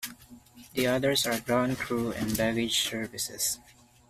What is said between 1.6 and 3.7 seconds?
crew and baggage services.